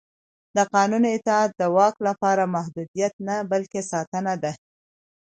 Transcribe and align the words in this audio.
د 0.55 0.57
قانون 0.73 1.03
اطاعت 1.15 1.51
د 1.59 1.61
واک 1.75 1.95
لپاره 2.07 2.51
محدودیت 2.55 3.13
نه 3.27 3.35
بلکې 3.51 3.81
ساتنه 3.91 4.33
ده 4.43 4.51